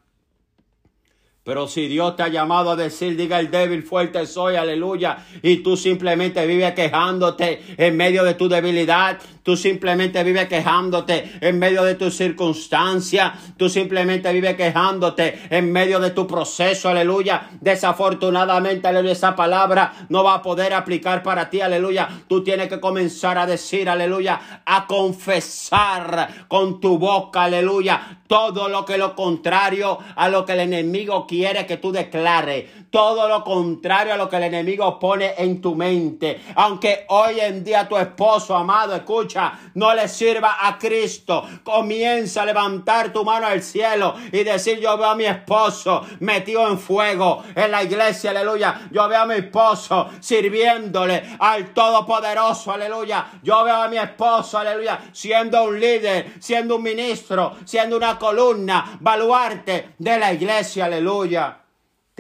[1.51, 5.65] Pero si Dios te ha llamado a decir, diga el débil, fuerte soy, aleluya, y
[5.65, 11.83] tú simplemente vives quejándote en medio de tu debilidad, tú simplemente vives quejándote en medio
[11.83, 17.51] de tu circunstancia, tú simplemente vives quejándote en medio de tu proceso, aleluya.
[17.61, 22.09] Desafortunadamente, aleluya, esa palabra no va a poder aplicar para ti, aleluya.
[22.29, 28.85] Tú tienes que comenzar a decir, aleluya, a confesar con tu boca, aleluya, todo lo
[28.85, 32.65] que lo contrario a lo que el enemigo quiere que tú declares.
[32.91, 36.41] Todo lo contrario a lo que el enemigo pone en tu mente.
[36.57, 41.45] Aunque hoy en día tu esposo, amado, escucha, no le sirva a Cristo.
[41.63, 46.67] Comienza a levantar tu mano al cielo y decir, yo veo a mi esposo metido
[46.67, 48.89] en fuego en la iglesia, aleluya.
[48.91, 53.25] Yo veo a mi esposo sirviéndole al Todopoderoso, aleluya.
[53.43, 58.99] Yo veo a mi esposo, aleluya, siendo un líder, siendo un ministro, siendo una columna,
[59.01, 61.61] baluarte de la iglesia, aleluya.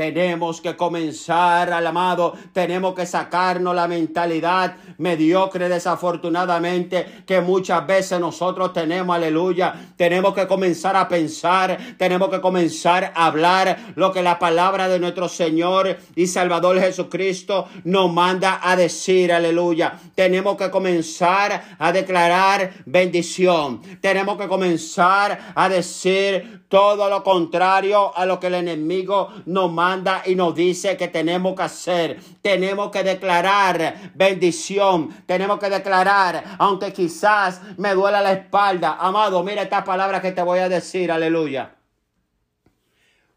[0.01, 8.19] Tenemos que comenzar, al amado, tenemos que sacarnos la mentalidad mediocre desafortunadamente que muchas veces
[8.19, 9.93] nosotros tenemos, aleluya.
[9.99, 14.99] Tenemos que comenzar a pensar, tenemos que comenzar a hablar lo que la palabra de
[14.99, 20.01] nuestro Señor y Salvador Jesucristo nos manda a decir, aleluya.
[20.15, 23.83] Tenemos que comenzar a declarar bendición.
[24.01, 29.90] Tenemos que comenzar a decir todo lo contrario a lo que el enemigo nos manda
[30.27, 32.21] y nos dice que tenemos que hacer.
[32.43, 35.09] Tenemos que declarar bendición.
[35.27, 38.97] Tenemos que declarar, aunque quizás me duela la espalda.
[39.01, 41.11] Amado, mira esta palabra que te voy a decir.
[41.11, 41.75] Aleluya.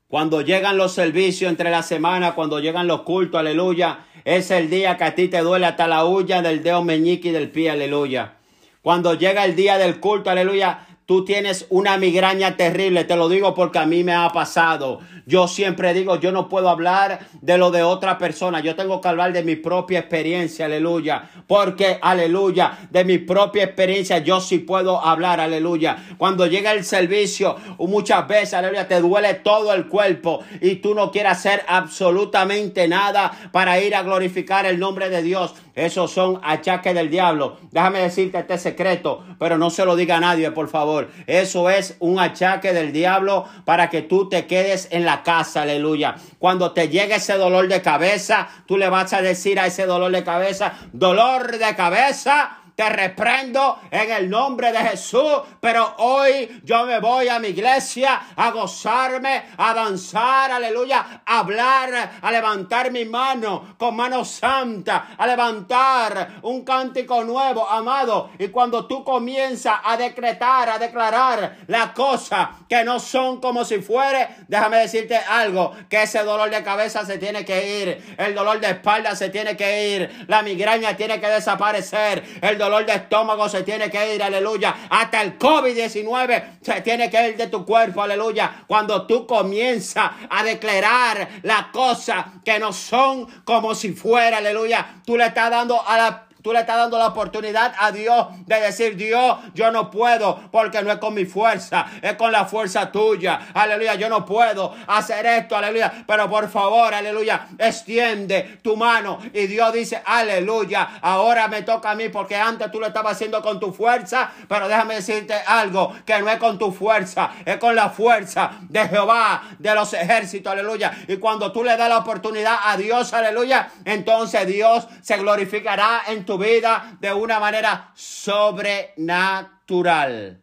[0.07, 4.95] Cuando llegan los servicios entre la semana, cuando llegan los cultos, aleluya, es el día
[4.95, 8.35] que a ti te duele hasta la huya del dedo meñique y del pie, aleluya.
[8.83, 13.53] Cuando llega el día del culto, aleluya, Tú tienes una migraña terrible, te lo digo
[13.53, 14.99] porque a mí me ha pasado.
[15.25, 19.09] Yo siempre digo, yo no puedo hablar de lo de otra persona, yo tengo que
[19.09, 21.29] hablar de mi propia experiencia, aleluya.
[21.45, 25.97] Porque, aleluya, de mi propia experiencia yo sí puedo hablar, aleluya.
[26.17, 31.11] Cuando llega el servicio, muchas veces, aleluya, te duele todo el cuerpo y tú no
[31.11, 35.53] quieres hacer absolutamente nada para ir a glorificar el nombre de Dios.
[35.75, 37.57] Esos son achaques del diablo.
[37.71, 40.92] Déjame decirte este secreto, pero no se lo diga a nadie, por favor.
[41.27, 46.15] Eso es un achaque del diablo para que tú te quedes en la casa, aleluya.
[46.39, 50.11] Cuando te llegue ese dolor de cabeza, tú le vas a decir a ese dolor
[50.11, 56.85] de cabeza, dolor de cabeza, te reprendo en el nombre de Jesús, pero hoy yo
[56.85, 63.05] me voy a mi iglesia a gozarme, a danzar, aleluya, a hablar, a levantar mi
[63.05, 68.31] mano con mano santa, a levantar un cántico nuevo, amado.
[68.39, 73.81] Y cuando tú comienzas a decretar, a declarar las cosas que no son como si
[73.81, 78.59] fuere, déjame decirte algo, que ese dolor de cabeza se tiene que ir, el dolor
[78.59, 83.49] de espalda se tiene que ir, la migraña tiene que desaparecer, el dolor de estómago
[83.49, 84.87] se tiene que ir, aleluya.
[84.89, 88.63] Hasta el COVID-19 se tiene que ir de tu cuerpo, aleluya.
[88.67, 95.01] Cuando tú comienzas a declarar las cosas que no son como si fuera, aleluya.
[95.05, 98.59] Tú le estás dando a la Tú le estás dando la oportunidad a Dios de
[98.59, 102.91] decir, Dios, yo no puedo porque no es con mi fuerza, es con la fuerza
[102.91, 103.47] tuya.
[103.53, 106.03] Aleluya, yo no puedo hacer esto, aleluya.
[106.05, 109.19] Pero por favor, aleluya, extiende tu mano.
[109.33, 113.41] Y Dios dice, aleluya, ahora me toca a mí porque antes tú lo estabas haciendo
[113.41, 114.29] con tu fuerza.
[114.49, 118.85] Pero déjame decirte algo, que no es con tu fuerza, es con la fuerza de
[118.89, 120.91] Jehová, de los ejércitos, aleluya.
[121.07, 126.25] Y cuando tú le das la oportunidad a Dios, aleluya, entonces Dios se glorificará en
[126.25, 130.41] tu vida de una manera sobrenatural.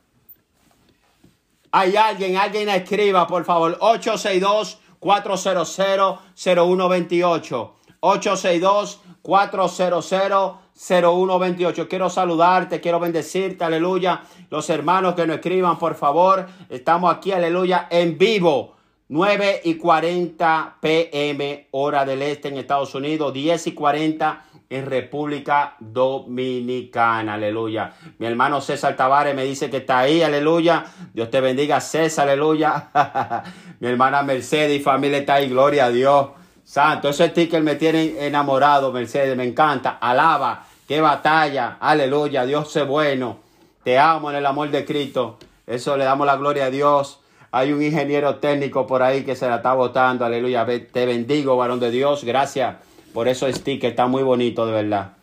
[1.71, 7.75] Hay alguien, alguien escriba, por favor, 862 400 0128.
[8.01, 11.89] 862 400 0128.
[11.89, 14.21] Quiero saludarte, quiero bendecirte, aleluya.
[14.49, 16.47] Los hermanos que nos escriban, por favor.
[16.69, 18.75] Estamos aquí, aleluya, en vivo.
[19.09, 25.75] 9 y 40 pm, hora del este en Estados Unidos, 10 y 40 en República
[25.79, 27.91] Dominicana, aleluya.
[28.19, 30.85] Mi hermano César Tavares me dice que está ahí, aleluya.
[31.11, 32.89] Dios te bendiga, César, aleluya.
[33.79, 36.27] Mi hermana Mercedes y familia está ahí, gloria a Dios.
[36.63, 39.97] Santo, ese sticker me tiene enamorado, Mercedes, me encanta.
[39.99, 43.37] Alaba, qué batalla, aleluya, Dios es bueno.
[43.83, 45.37] Te amo en el amor de Cristo.
[45.67, 47.19] Eso le damos la gloria a Dios.
[47.51, 50.65] Hay un ingeniero técnico por ahí que se la está votando, aleluya.
[50.91, 52.23] Te bendigo, varón de Dios.
[52.23, 52.77] Gracias
[53.13, 55.13] por esos stickers, está muy bonito, de verdad.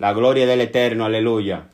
[0.00, 1.68] La gloria del Eterno, aleluya.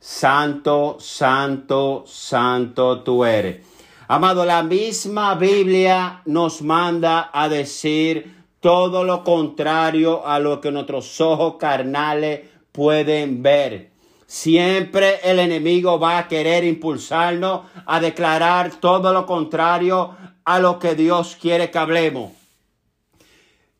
[0.00, 3.64] Santo, santo, santo tú eres.
[4.08, 11.20] Amado, la misma Biblia nos manda a decir todo lo contrario a lo que nuestros
[11.20, 13.90] ojos carnales pueden ver.
[14.28, 20.94] Siempre el enemigo va a querer impulsarnos a declarar todo lo contrario a lo que
[20.94, 22.30] Dios quiere que hablemos.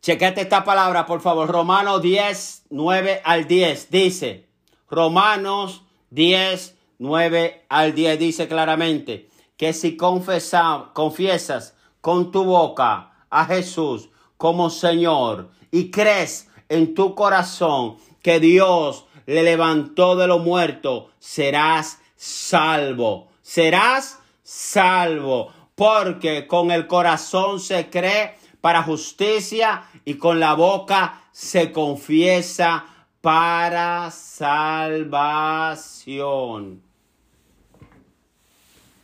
[0.03, 1.49] Chequete esta palabra, por favor.
[1.49, 4.49] Romanos 10, 9 al 10 dice.
[4.91, 14.09] Romanos 10, 9 al 10 dice claramente que si confiesas con tu boca a Jesús
[14.37, 22.01] como Señor y crees en tu corazón que Dios le levantó de los muertos, serás
[22.17, 23.29] salvo.
[23.43, 25.53] Serás salvo.
[25.75, 32.85] Porque con el corazón se cree para justicia y con la boca se confiesa
[33.21, 35.23] para salvación.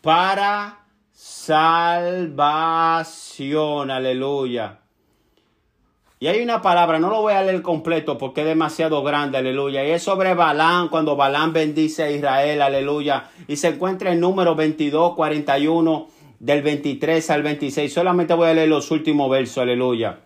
[0.01, 2.31] Para salvación.
[3.91, 4.84] Aleluya.
[6.25, 9.87] Y hay una palabra, no lo voy a leer completo porque es demasiado grande, aleluya.
[9.87, 13.29] Y es sobre Balán, cuando Balán bendice a Israel, aleluya.
[13.47, 16.09] Y se encuentra en número 22, 41,
[16.39, 17.93] del 23 al 26.
[17.93, 20.21] Solamente voy a leer los últimos versos, aleluya.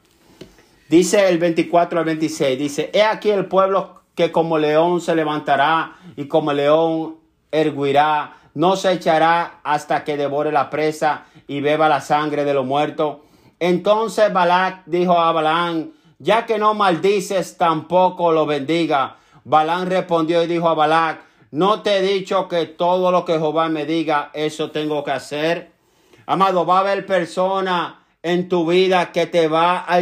[0.88, 5.96] Dice el 24 al 26, dice, he aquí el pueblo que como león se levantará
[6.14, 7.16] y como león
[7.50, 12.64] erguirá, no se echará hasta que devore la presa y beba la sangre de los
[12.64, 13.16] muertos
[13.60, 19.16] entonces Balac dijo a Balán, ya que no maldices, tampoco lo bendiga.
[19.44, 23.68] Balán respondió y dijo a Balac, no te he dicho que todo lo que Jehová
[23.68, 25.72] me diga, eso tengo que hacer.
[26.26, 29.98] Amado, va a haber persona en tu vida que te va a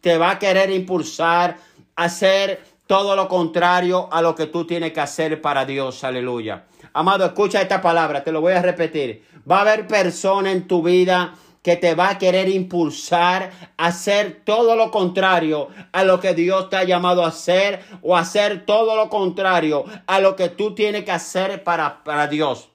[0.00, 1.56] te va a querer impulsar
[1.96, 6.04] a hacer todo lo contrario a lo que tú tienes que hacer para Dios.
[6.04, 6.66] Aleluya.
[6.92, 9.24] Amado, escucha esta palabra, te lo voy a repetir.
[9.50, 14.42] Va a haber personas en tu vida que te va a querer impulsar a hacer
[14.44, 18.96] todo lo contrario a lo que Dios te ha llamado a hacer o hacer todo
[18.96, 22.68] lo contrario a lo que tú tienes que hacer para, para Dios.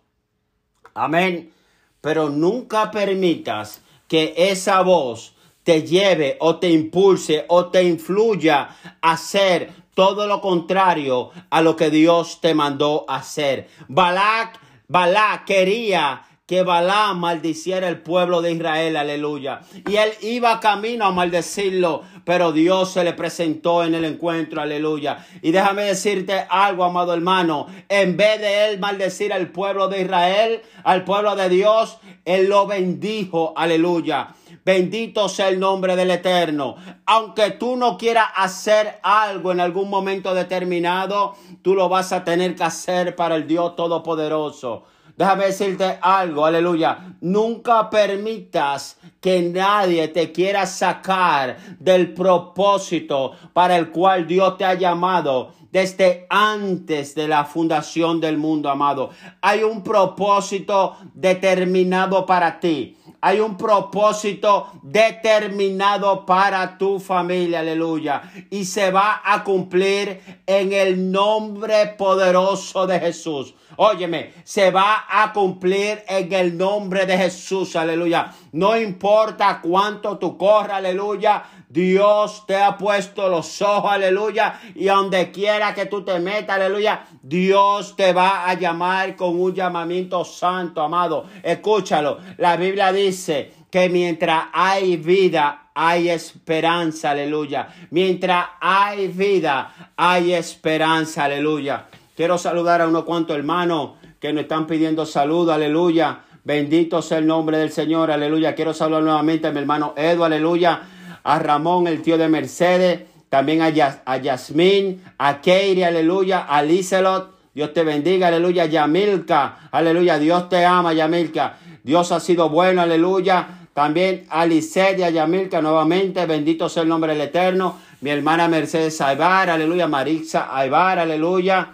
[0.94, 1.52] Amén.
[2.00, 8.70] Pero nunca permitas que esa voz te lleve o te impulse o te influya
[9.02, 13.68] a hacer todo lo contrario a lo que Dios te mandó hacer.
[13.90, 19.60] Balak, Balak quería que Balaam maldiciera el pueblo de Israel, aleluya.
[19.86, 25.28] Y él iba camino a maldecirlo, pero Dios se le presentó en el encuentro, aleluya.
[25.42, 30.62] Y déjame decirte algo, amado hermano, en vez de él maldecir al pueblo de Israel,
[30.86, 34.30] al pueblo de Dios, él lo bendijo, aleluya.
[34.64, 36.78] Bendito sea el nombre del Eterno.
[37.06, 42.56] Aunque tú no quieras hacer algo en algún momento determinado, tú lo vas a tener
[42.56, 44.86] que hacer para el Dios Todopoderoso.
[45.18, 47.16] Déjame decirte algo, aleluya.
[47.22, 54.76] Nunca permitas que nadie te quiera sacar del propósito para el cual Dios te ha
[54.76, 59.12] llamado desde antes de la fundación del mundo, amado.
[59.42, 62.98] Hay un propósito determinado para ti.
[63.20, 68.22] Hay un propósito determinado para tu familia, aleluya.
[68.52, 73.56] Y se va a cumplir en el nombre poderoso de Jesús.
[73.76, 78.34] Óyeme, se va a cumplir en el nombre de Jesús, aleluya.
[78.52, 81.44] No importa cuánto tú corras, aleluya.
[81.70, 84.60] Dios te ha puesto los ojos, aleluya.
[84.76, 89.54] Y donde quiera que tú te metas, aleluya, Dios te va a llamar con un
[89.54, 91.26] llamamiento santo, amado.
[91.44, 92.20] Escúchalo.
[92.38, 97.68] La Biblia dice que mientras hay vida, hay esperanza, aleluya.
[97.92, 101.88] Mientras hay vida, hay esperanza, aleluya.
[102.16, 106.22] Quiero saludar a unos cuantos hermanos que nos están pidiendo salud, aleluya.
[106.44, 108.56] Bendito sea el nombre del Señor, aleluya.
[108.56, 110.82] Quiero saludar nuevamente a mi hermano Edu, aleluya.
[111.24, 113.02] A Ramón, el tío de Mercedes.
[113.30, 113.70] También a,
[114.18, 116.42] Yasmín, a Keiri, aleluya.
[116.42, 117.36] A Liselot.
[117.54, 118.66] Dios te bendiga, aleluya.
[118.66, 120.20] Yamilka, aleluya.
[120.20, 121.58] Dios te ama, Yamilka.
[121.84, 123.48] Dios ha sido bueno, aleluya.
[123.74, 126.26] También a Lisset y a Yamilka nuevamente.
[126.26, 127.78] Bendito sea el nombre del Eterno.
[128.02, 129.88] Mi hermana Mercedes Aybar, aleluya.
[129.88, 131.74] Marixa Aybar, aleluya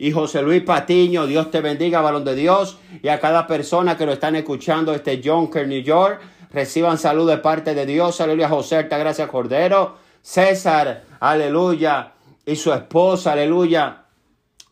[0.00, 1.26] y José Luis Patiño.
[1.26, 2.78] Dios te bendiga, balón de Dios.
[3.02, 6.20] Y a cada persona que lo están escuchando, este Jonker, New York,
[6.52, 8.20] reciban salud de parte de Dios.
[8.20, 9.96] Aleluya, José, gracias, Cordero.
[10.22, 12.12] César, aleluya.
[12.46, 14.04] Y su esposa, aleluya.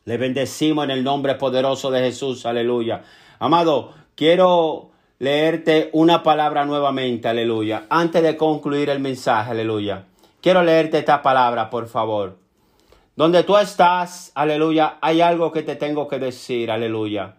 [0.05, 3.03] Le bendecimos en el nombre poderoso de Jesús, aleluya.
[3.39, 7.85] Amado, quiero leerte una palabra nuevamente, aleluya.
[7.91, 10.05] Antes de concluir el mensaje, aleluya.
[10.41, 12.39] Quiero leerte esta palabra, por favor.
[13.17, 17.35] Donde tú estás, aleluya, hay algo que te tengo que decir, aleluya.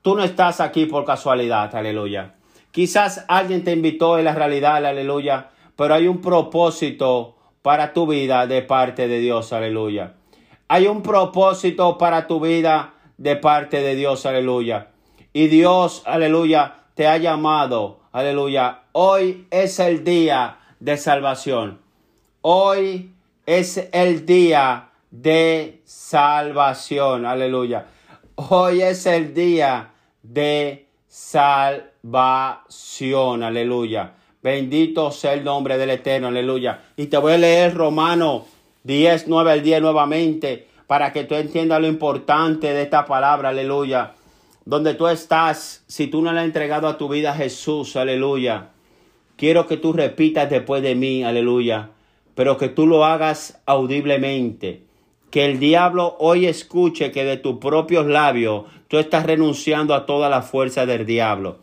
[0.00, 2.34] Tú no estás aquí por casualidad, aleluya.
[2.74, 8.48] Quizás alguien te invitó en la realidad, aleluya, pero hay un propósito para tu vida
[8.48, 10.14] de parte de Dios, aleluya.
[10.66, 14.88] Hay un propósito para tu vida de parte de Dios, aleluya.
[15.32, 18.80] Y Dios, aleluya, te ha llamado, aleluya.
[18.90, 21.78] Hoy es el día de salvación.
[22.40, 23.14] Hoy
[23.46, 27.24] es el día de salvación.
[27.24, 27.86] Aleluya.
[28.34, 29.92] Hoy es el día
[30.24, 31.93] de salvación.
[32.12, 34.12] Aleluya.
[34.42, 36.28] Bendito sea el nombre del Eterno.
[36.28, 36.80] Aleluya.
[36.96, 38.44] Y te voy a leer Romano
[38.82, 43.48] 10, 9 al 10 nuevamente para que tú entiendas lo importante de esta palabra.
[43.48, 44.12] Aleluya.
[44.66, 47.96] Donde tú estás, si tú no le has entregado a tu vida a Jesús.
[47.96, 48.70] Aleluya.
[49.36, 51.24] Quiero que tú repitas después de mí.
[51.24, 51.90] Aleluya.
[52.34, 54.84] Pero que tú lo hagas audiblemente
[55.34, 60.28] que el diablo hoy escuche que de tus propios labios tú estás renunciando a toda
[60.28, 61.56] la fuerza del diablo.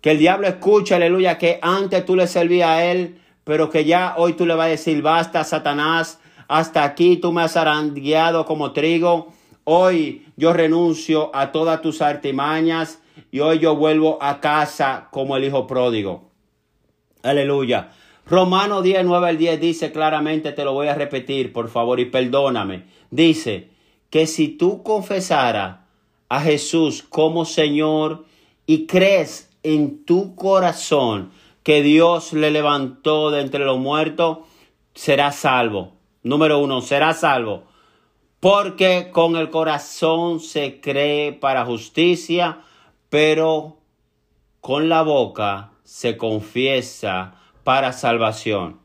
[0.00, 4.14] Que el diablo escuche, aleluya, que antes tú le servías a él, pero que ya
[4.16, 8.72] hoy tú le vas a decir, basta, Satanás, hasta aquí tú me has arangueado como
[8.72, 9.32] trigo.
[9.64, 15.44] Hoy yo renuncio a todas tus artimañas y hoy yo vuelvo a casa como el
[15.44, 16.30] hijo pródigo.
[17.22, 17.90] Aleluya.
[18.26, 22.06] Romano 10, 9 al 10 dice claramente, te lo voy a repetir, por favor, y
[22.06, 22.84] perdóname.
[23.10, 23.70] Dice
[24.10, 25.78] que si tú confesaras
[26.28, 28.24] a Jesús como Señor
[28.66, 31.30] y crees en tu corazón
[31.62, 34.38] que Dios le levantó de entre los muertos,
[34.94, 35.94] serás salvo.
[36.22, 37.64] Número uno, serás salvo.
[38.38, 42.60] Porque con el corazón se cree para justicia,
[43.08, 43.78] pero
[44.60, 48.78] con la boca se confiesa para salvación.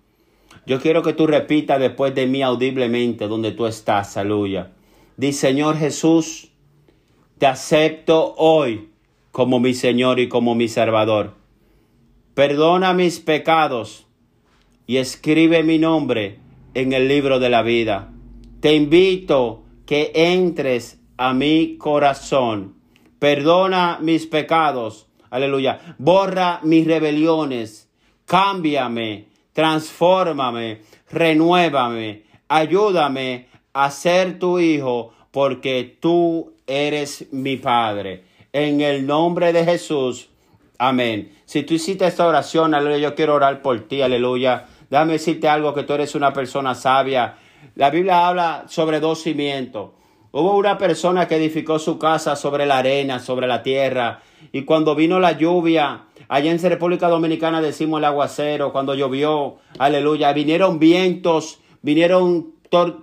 [0.65, 4.71] Yo quiero que tú repitas después de mí audiblemente donde tú estás, aleluya.
[5.17, 6.47] Di, Señor Jesús,
[7.37, 8.90] Te acepto hoy
[9.31, 11.35] como mi Señor y como mi Salvador.
[12.33, 14.07] Perdona mis pecados
[14.87, 16.39] y escribe mi nombre
[16.73, 18.11] en el libro de la vida.
[18.59, 22.75] Te invito que entres a mi corazón.
[23.19, 25.07] Perdona mis pecados.
[25.29, 25.95] Aleluya.
[25.97, 27.89] Borra mis rebeliones.
[28.25, 29.27] Cámbiame.
[29.53, 30.81] Transfórmame.
[31.09, 32.23] Renuévame.
[32.47, 38.30] Ayúdame a ser tu hijo porque tú eres mi Padre.
[38.53, 40.27] En el nombre de Jesús.
[40.77, 41.31] Amén.
[41.45, 44.65] Si tú hiciste esta oración, aleluya, yo quiero orar por ti, aleluya.
[44.89, 47.35] Déjame decirte algo, que tú eres una persona sabia.
[47.75, 49.91] La Biblia habla sobre dos cimientos.
[50.33, 54.21] Hubo una persona que edificó su casa sobre la arena, sobre la tierra,
[54.51, 60.33] y cuando vino la lluvia, allá en República Dominicana decimos el aguacero, cuando llovió, aleluya,
[60.33, 62.53] vinieron vientos, vinieron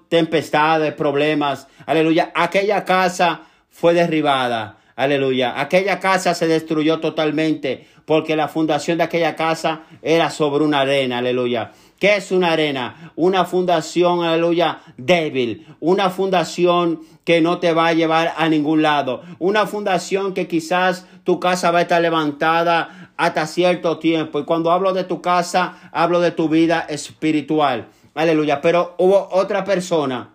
[0.08, 4.78] tempestades, problemas, aleluya, aquella casa fue derribada.
[4.98, 5.60] Aleluya.
[5.60, 11.18] Aquella casa se destruyó totalmente porque la fundación de aquella casa era sobre una arena.
[11.18, 11.70] Aleluya.
[12.00, 13.12] ¿Qué es una arena?
[13.14, 15.68] Una fundación, aleluya, débil.
[15.78, 19.22] Una fundación que no te va a llevar a ningún lado.
[19.38, 24.40] Una fundación que quizás tu casa va a estar levantada hasta cierto tiempo.
[24.40, 27.86] Y cuando hablo de tu casa, hablo de tu vida espiritual.
[28.16, 28.60] Aleluya.
[28.60, 30.34] Pero hubo otra persona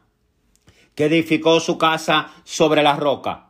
[0.96, 3.50] que edificó su casa sobre la roca.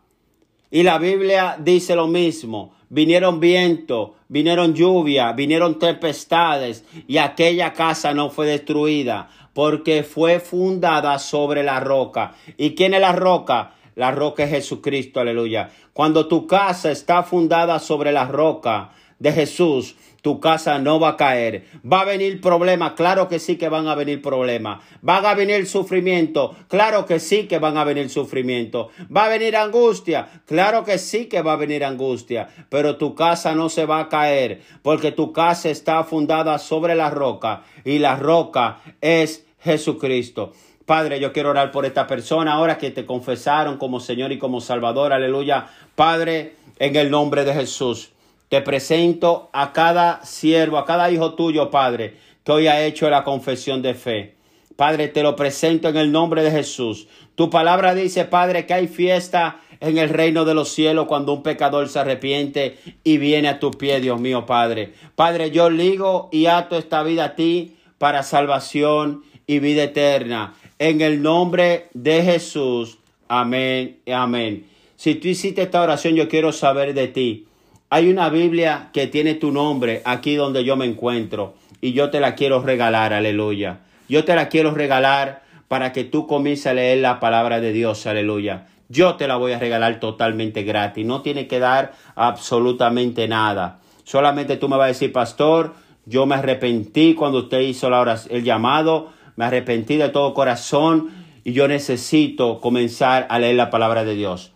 [0.74, 2.74] Y la Biblia dice lo mismo.
[2.90, 11.20] Vinieron viento, vinieron lluvia, vinieron tempestades y aquella casa no fue destruida porque fue fundada
[11.20, 12.34] sobre la roca.
[12.58, 13.76] ¿Y quién es la roca?
[13.94, 15.70] La roca es Jesucristo, aleluya.
[15.94, 21.18] Cuando tu casa está fundada sobre la roca de Jesús, tu casa no va a
[21.18, 21.66] caer.
[21.86, 24.82] Va a venir problemas, claro que sí que van a venir problemas.
[25.02, 28.90] Van a venir sufrimiento, claro que sí que van a venir sufrimiento.
[29.16, 32.48] Va a venir angustia, claro que sí que va a venir angustia.
[32.70, 37.10] Pero tu casa no se va a caer, porque tu casa está fundada sobre la
[37.10, 40.54] roca y la roca es Jesucristo.
[40.86, 44.62] Padre, yo quiero orar por esta persona ahora que te confesaron como Señor y como
[44.62, 45.12] Salvador.
[45.12, 45.68] Aleluya.
[45.96, 48.13] Padre, en el nombre de Jesús.
[48.54, 53.24] Te presento a cada siervo, a cada hijo tuyo, Padre, que hoy ha hecho la
[53.24, 54.36] confesión de fe.
[54.76, 57.08] Padre, te lo presento en el nombre de Jesús.
[57.34, 61.42] Tu palabra dice, Padre, que hay fiesta en el reino de los cielos cuando un
[61.42, 64.94] pecador se arrepiente y viene a tu pie, Dios mío, Padre.
[65.16, 70.54] Padre, yo ligo y ato esta vida a ti para salvación y vida eterna.
[70.78, 73.00] En el nombre de Jesús.
[73.28, 73.98] Amén.
[74.14, 74.68] Amén.
[74.96, 77.48] Si tú hiciste esta oración, yo quiero saber de ti.
[77.94, 82.20] Hay una Biblia que tiene tu nombre aquí donde yo me encuentro y yo te
[82.20, 83.82] la quiero regalar, aleluya.
[84.10, 88.08] Yo te la quiero regalar para que tú comiences a leer la palabra de Dios,
[88.08, 88.66] aleluya.
[88.90, 93.80] Yo te la voy a regalar totalmente gratis, no tiene que dar absolutamente nada.
[94.06, 95.76] Solamente tú me vas a decir, pastor,
[96.08, 101.12] yo me arrepentí cuando usted hizo la el llamado, me arrepentí de todo corazón
[101.44, 104.52] y yo necesito comenzar a leer la palabra de Dios.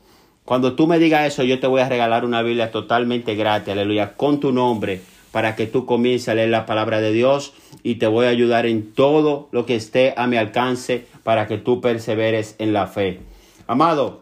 [0.47, 4.15] Cuando tú me digas eso, yo te voy a regalar una Biblia totalmente gratis, aleluya,
[4.15, 5.01] con tu nombre,
[5.33, 8.65] para que tú comiences a leer la palabra de Dios y te voy a ayudar
[8.65, 13.19] en todo lo que esté a mi alcance para que tú perseveres en la fe.
[13.67, 14.21] Amado,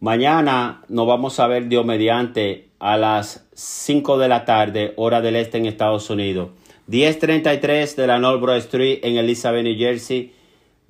[0.00, 5.36] mañana nos vamos a ver Dios mediante a las 5 de la tarde, hora del
[5.36, 6.50] este en Estados Unidos.
[6.88, 10.34] 1033 de la Northbrook Street en Elizabeth, New Jersey.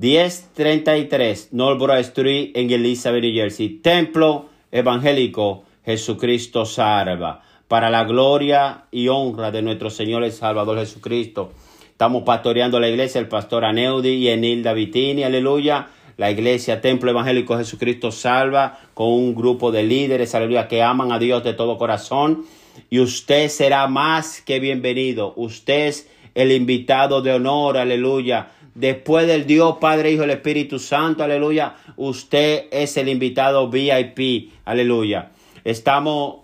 [0.02, 3.68] 1033 Northborough Street en Elizabeth, New Jersey.
[3.68, 7.42] Templo Evangélico Jesucristo Salva.
[7.68, 11.52] Para la gloria y honra de nuestro Señor y Salvador Jesucristo.
[11.86, 15.86] Estamos pastoreando la iglesia, el pastor Aneudi y Enilda Vitini, aleluya.
[16.16, 21.20] La iglesia Templo Evangélico Jesucristo Salva, con un grupo de líderes, aleluya, que aman a
[21.20, 22.44] Dios de todo corazón.
[22.90, 25.32] Y usted será más que bienvenido.
[25.36, 31.22] Usted es el invitado de honor, aleluya Después del Dios, Padre, Hijo el Espíritu Santo,
[31.22, 35.30] aleluya, usted es el invitado VIP, aleluya.
[35.64, 36.36] Estamos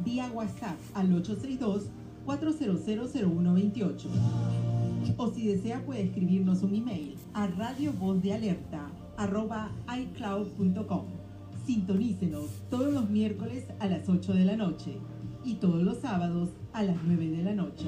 [0.07, 4.07] Vía WhatsApp al 862-4000128.
[5.19, 11.07] O si desea, puede escribirnos un email a Radio Voz de Alerta arroba iCloud.com.
[11.67, 14.99] Sintonícenos todos los miércoles a las 8 de la noche
[15.45, 17.87] y todos los sábados a las 9 de la noche.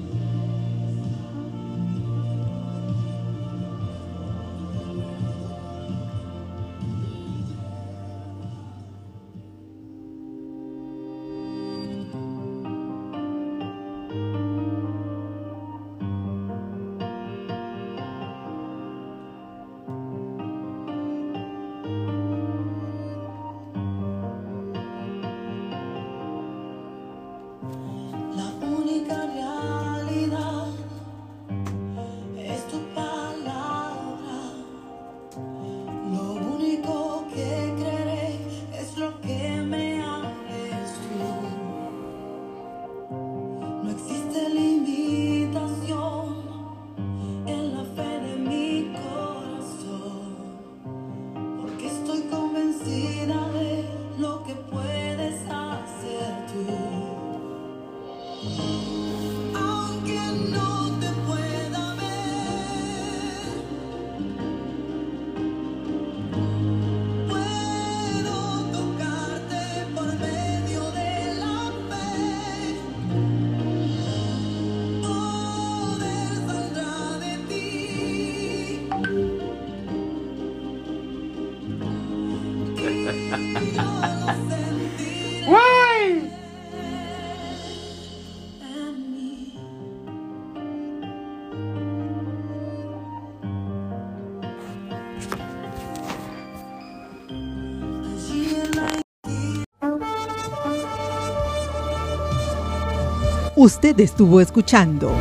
[103.61, 105.11] Usted estuvo escuchando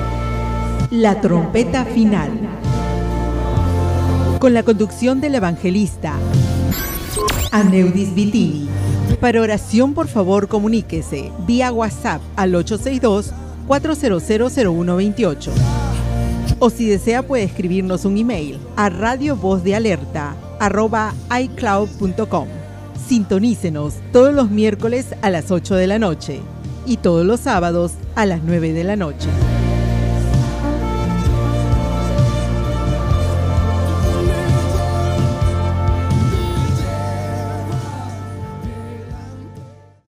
[0.93, 2.31] La Trompeta Final
[4.39, 6.13] con la conducción del evangelista
[7.51, 8.69] Aneudis Vitini.
[9.21, 15.51] Para oración, por favor, comuníquese vía WhatsApp al 862-4000128.
[16.61, 19.37] O si desea, puede escribirnos un email a Radio
[21.41, 22.47] iCloud.com.
[23.09, 26.41] Sintonícenos todos los miércoles a las 8 de la noche
[26.87, 29.29] y todos los sábados a las 9 de la noche.